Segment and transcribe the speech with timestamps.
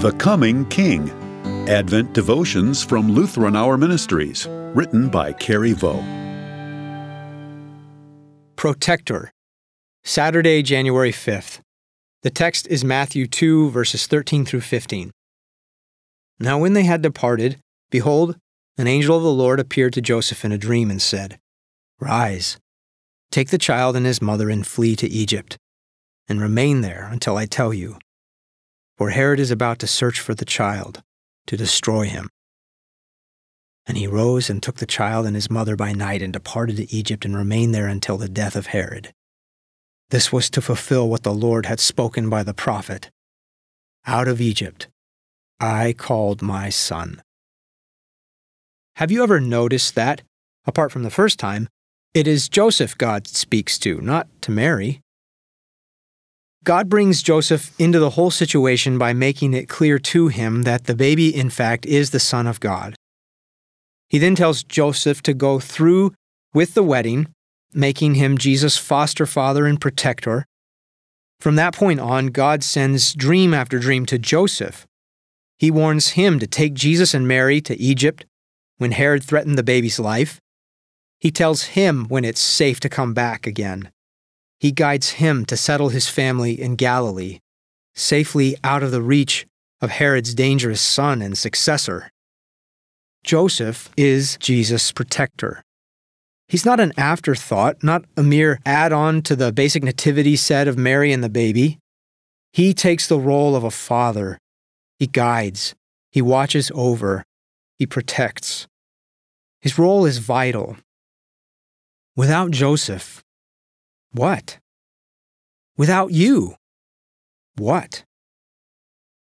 [0.00, 1.10] The Coming King
[1.68, 6.02] Advent Devotions from Lutheran Hour Ministries, written by Kari Vo.
[8.56, 9.30] Protector,
[10.02, 11.60] Saturday, January 5th.
[12.22, 15.10] The text is Matthew 2, verses 13 through 15.
[16.38, 17.58] Now, when they had departed,
[17.90, 18.38] behold,
[18.78, 21.38] an angel of the Lord appeared to Joseph in a dream and said,
[22.00, 22.56] Rise,
[23.30, 25.58] take the child and his mother and flee to Egypt,
[26.26, 27.98] and remain there until I tell you.
[29.00, 31.02] For Herod is about to search for the child
[31.46, 32.28] to destroy him.
[33.86, 36.94] And he rose and took the child and his mother by night and departed to
[36.94, 39.14] Egypt and remained there until the death of Herod.
[40.10, 43.10] This was to fulfill what the Lord had spoken by the prophet
[44.04, 44.88] Out of Egypt
[45.58, 47.22] I called my son.
[48.96, 50.20] Have you ever noticed that,
[50.66, 51.70] apart from the first time,
[52.12, 55.00] it is Joseph God speaks to, not to Mary?
[56.62, 60.94] God brings Joseph into the whole situation by making it clear to him that the
[60.94, 62.94] baby, in fact, is the Son of God.
[64.10, 66.12] He then tells Joseph to go through
[66.52, 67.28] with the wedding,
[67.72, 70.44] making him Jesus' foster father and protector.
[71.40, 74.86] From that point on, God sends dream after dream to Joseph.
[75.58, 78.26] He warns him to take Jesus and Mary to Egypt
[78.76, 80.40] when Herod threatened the baby's life.
[81.18, 83.90] He tells him when it's safe to come back again
[84.60, 87.40] he guides him to settle his family in Galilee,
[87.94, 89.46] safely out of the reach
[89.80, 92.10] of Herod's dangerous son and successor.
[93.24, 95.62] Joseph is Jesus' protector.
[96.46, 100.76] He's not an afterthought, not a mere add on to the basic nativity set of
[100.76, 101.78] Mary and the baby.
[102.52, 104.38] He takes the role of a father.
[104.98, 105.74] He guides,
[106.10, 107.24] he watches over,
[107.78, 108.66] he protects.
[109.62, 110.76] His role is vital.
[112.16, 113.22] Without Joseph,
[114.12, 114.58] what?
[115.76, 116.56] Without you,
[117.56, 118.04] what?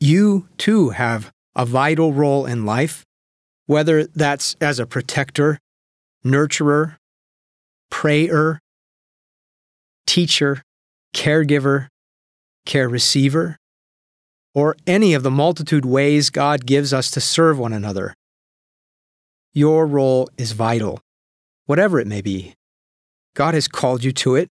[0.00, 3.04] You too have a vital role in life,
[3.66, 5.58] whether that's as a protector,
[6.24, 6.96] nurturer,
[7.90, 8.60] prayer,
[10.06, 10.62] teacher,
[11.14, 11.88] caregiver,
[12.66, 13.56] care receiver,
[14.54, 18.14] or any of the multitude ways God gives us to serve one another.
[19.52, 21.00] Your role is vital,
[21.66, 22.54] whatever it may be.
[23.34, 24.48] God has called you to it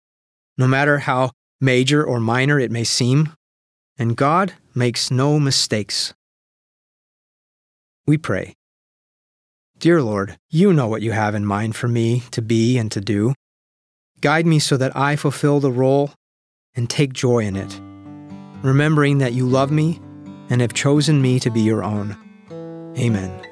[0.57, 3.33] no matter how major or minor it may seem,
[3.97, 6.13] and God makes no mistakes.
[8.07, 8.55] We pray.
[9.77, 13.01] Dear Lord, you know what you have in mind for me to be and to
[13.01, 13.33] do.
[14.19, 16.11] Guide me so that I fulfill the role
[16.75, 17.79] and take joy in it,
[18.63, 19.99] remembering that you love me
[20.49, 22.15] and have chosen me to be your own.
[22.97, 23.50] Amen.